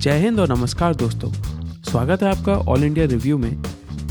[0.00, 1.30] जय हिंद और नमस्कार दोस्तों
[1.90, 3.62] स्वागत है आपका ऑल इंडिया रिव्यू में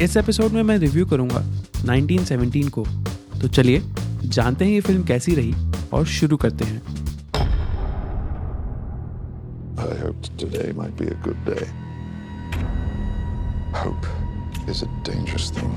[0.01, 1.41] इस एपिसोड में मैं रिव्यू करूँगा
[1.81, 2.83] 1917 को
[3.41, 3.81] तो चलिए
[4.25, 5.53] जानते हैं ये फ़िल्म कैसी रही
[5.93, 6.81] और शुरू करते हैं
[9.77, 11.67] I hoped today might be a good day.
[13.73, 14.07] Hope
[14.67, 15.73] is a dangerous thing.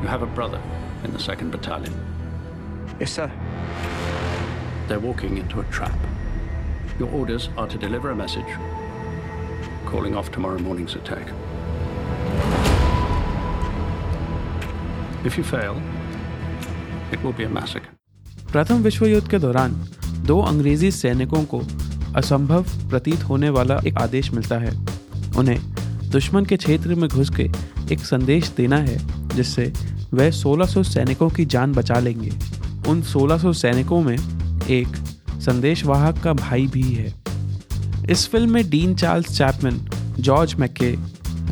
[0.00, 0.62] You have a brother
[1.04, 1.98] in the 2nd Battalion.
[3.00, 3.30] Yes, sir.
[4.88, 5.98] They're walking into a trap.
[6.98, 8.52] Your orders are to deliver a message
[9.84, 11.32] calling off tomorrow morning's attack.
[15.24, 15.82] If you fail,
[17.12, 17.92] it will be a massacre.
[18.52, 19.72] प्रथम विश्व युद्ध के दौरान
[20.26, 21.60] दो अंग्रेज़ी सैनिकों को
[22.16, 24.72] असंभव प्रतीत होने वाला एक आदेश मिलता है
[25.38, 25.58] उन्हें
[26.12, 27.50] दुश्मन के क्षेत्र में घुस के
[27.92, 28.98] एक संदेश देना है
[29.36, 29.72] जिससे
[30.14, 32.32] वह 1600 सैनिकों की जान बचा लेंगे
[32.88, 34.16] उन 1600 सैनिकों में
[34.70, 34.96] एक
[35.40, 37.12] संदेशवाहक का भाई भी है।
[38.10, 39.78] इस फ़िल्म में Dean Charles Chapman,
[40.18, 40.90] George MacKay,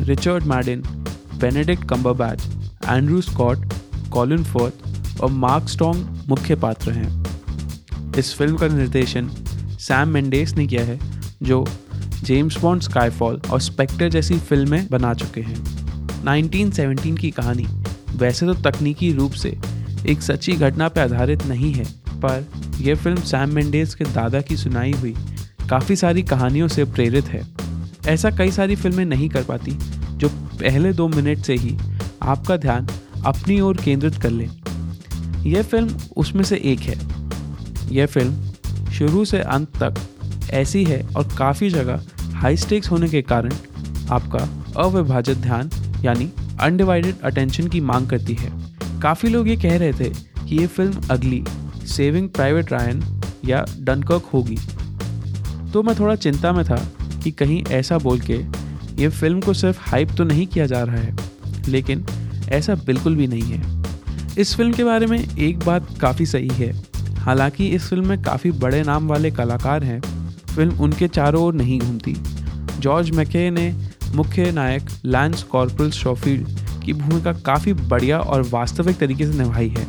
[0.03, 0.81] Richard Madden
[1.41, 2.43] Benedict Cumberbatch,
[2.89, 3.73] Andrew Scott,
[4.13, 9.29] Colin Firth और मार्क स्ट्रॉन्ग मुख्य पात्र हैं। इस फ़िल्म का निर्देशन
[9.79, 10.99] सैम मेंडेस ने किया है,
[11.43, 11.65] जो
[12.23, 15.63] जेम्स बॉन्ड स्काईफॉल और स्पेक्टर जैसी फ़िल्में बना चुके हैं।
[16.25, 17.67] 1917 की कहानी
[18.17, 19.57] वैसे तो तकनीकी रूप से
[20.07, 21.85] एक सच्ची घटना पर आधारित नहीं है
[22.25, 22.45] पर
[22.81, 25.13] यह फ़िल्म सैम मेंडेस के दादा की सुनाई हुई
[25.69, 27.41] काफ़ी सारी कहानियों से प्रेरित है।
[28.07, 31.77] ऐसा कई सारी फ़िल्में नहीं कर पाती, जो पहले दो मिनट से ही
[32.23, 32.87] आपका ध्यान
[33.25, 34.47] अपनी ओर केंद्रित कर ले।
[35.49, 36.95] यह फ़िल्म उसमें से एक है।
[37.91, 42.01] यह फ़िल्म शुरू से अंत तक ऐसी है और काफ़ी जगह
[42.35, 43.53] हाई स्टेक्स होने के कारण
[44.11, 45.69] आपका अविभाजित ध्यान,
[46.03, 48.51] यानी अनडिवाइडेड अटेंशन की मांग करती है।
[49.01, 51.43] काफ़ी लोग ये कह रहे थे कि ये फ़िल्म अगली
[51.87, 53.03] सेविंग प्राइवेट रायन
[53.45, 54.57] या डनकर्क होगी।
[55.73, 56.77] तो मैं थोड़ा चिंता में था
[57.23, 58.37] कि कहीं ऐसा बोल के
[59.01, 61.15] ये फ़िल्म को सिर्फ़ हाइप तो नहीं किया जा रहा है,
[61.67, 62.05] लेकिन
[62.49, 63.61] ऐसा बिल्कुल भी नहीं है।
[64.37, 66.71] इस फ़िल्म के बारे में एक बात काफ़ी सही है।
[67.17, 69.99] हालाँकि इस फ़िल्म में काफ़ी बड़े नाम वाले कलाकार हैं
[70.47, 72.15] फ़िल्म उनके चारों ओर नहीं घूमती।
[72.79, 73.73] जॉर्ज मैके ने
[74.15, 79.85] मुख्य नायक लैंस कॉर्पोरल शॉफील्ड की भूमिका काफ़ी बढ़िया और वास्तविक तरीके से निभाई है।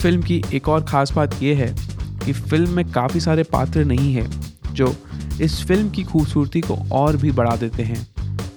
[0.00, 1.74] फ़िल्म की एक और ख़ास बात यह है
[2.24, 4.28] कि फ़िल्म में काफ़ी सारे पात्र नहीं हैं,
[4.72, 4.94] जो
[5.42, 8.06] इस फ़िल्म की खूबसूरती को और भी बढ़ा देते हैं।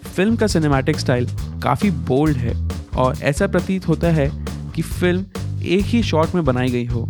[0.05, 1.27] फ़िल्म का सिनेमैटिक स्टाइल
[1.63, 2.53] काफ़ी बोल्ड है
[2.97, 4.29] और ऐसा प्रतीत होता है
[4.75, 5.25] कि फ़िल्म
[5.65, 7.07] एक ही शॉट में बनाई गई हो।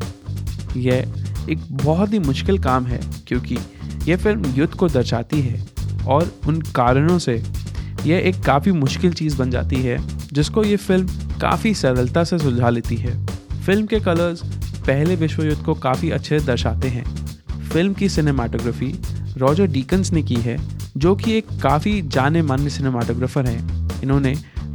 [0.77, 3.57] यह एक बहुत ही मुश्किल काम है, क्योंकि
[4.07, 5.63] यह फ़िल्म युद्ध को दर्शाती है
[6.07, 7.41] और उन कारणों से
[8.05, 9.97] यह एक काफ़ी मुश्किल चीज़ बन जाती है,
[10.33, 13.19] जिसको ये फ़िल्म काफ़ी सरलता से सुलझा लेती है।
[13.61, 14.41] फ़िल्म के कलर्स
[14.77, 17.03] पहले विश्व युद्ध को काफ़ी अच्छे दर्शाते हैं।
[17.63, 18.93] फ़िल्म की सिनेमाटोग्राफी
[19.37, 20.57] रॉजर डीकन्स ने की है,
[20.97, 24.33] जो कि एक काफ़ी जाने माने सिनेमाटोग्राफर हैं। इन्होंने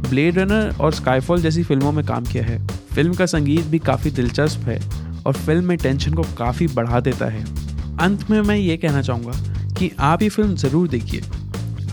[0.09, 4.11] ब्लेड रनर और स्काईफॉल जैसी फ़िल्मों में काम किया है। फ़िल्म का संगीत भी काफ़ी
[4.11, 4.79] दिलचस्प है
[5.25, 7.43] और फ़िल्म में टेंशन को काफ़ी बढ़ा देता है।
[7.99, 11.21] अंत में मैं ये कहना चाहूँगा कि आप ये फ़िल्म ज़रूर देखिए।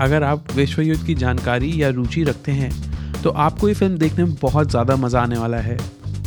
[0.00, 2.72] अगर आप विश्व युद्ध की जानकारी या रुचि रखते हैं
[3.22, 5.76] तो आपको ये फ़िल्म देखने में बहुत ज़्यादा मज़ा आने वाला है।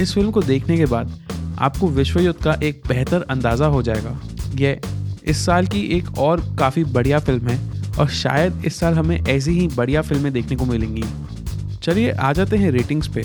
[0.01, 1.13] इस फ़िल्म को देखने के बाद
[1.59, 4.19] आपको विश्व युद्ध का एक बेहतर अंदाज़ा हो जाएगा।
[4.55, 4.81] यह
[5.25, 7.59] इस साल की एक और काफ़ी बढ़िया फ़िल्म है
[7.99, 11.03] और शायद इस साल हमें ऐसी ही बढ़िया फ़िल्में देखने को मिलेंगी।
[11.83, 13.23] चलिए आ जाते हैं रेटिंग्स पे।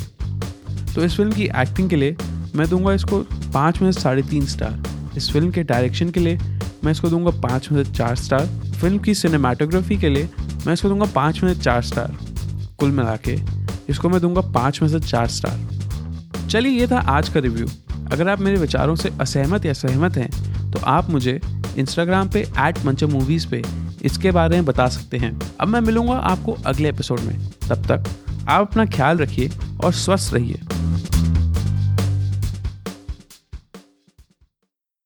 [0.95, 2.17] तो इस फ़िल्म की एक्टिंग के लिए
[2.57, 3.21] मैं दूँगा इसको
[3.55, 4.83] पाँच में साढ़े तीन स्टार
[5.17, 6.39] इस फ़िल्म के डायरेक्शन के लिए
[6.85, 8.47] मैं इसको दूँगा पाँच में चार स्टार
[8.81, 10.29] फ़िल्म की सिनेमाटोग्राफी के लिए
[10.67, 12.17] मैं इसको दूँगा पाँच में चार स्टार
[12.79, 13.39] कुल मिला के
[13.89, 15.82] इसको मैं दूँगा पाँच में से चार स्टार
[16.53, 17.67] चलिए, ये था आज का रिव्यू
[18.13, 21.41] अगर आप मेरे विचारों से असहमत या सहमत हैं तो आप मुझे
[21.79, 23.63] इंस्टाग्राम पे एट मंचा मूवीज़ पे
[24.03, 25.31] इसके बारे में बता सकते हैं।
[25.61, 28.05] अब मैं मिलूँगा आपको अगले एपिसोड में। तब तक
[28.49, 29.51] आप अपना ख्याल रखिए
[29.85, 30.61] और स्वस्थ रहिए।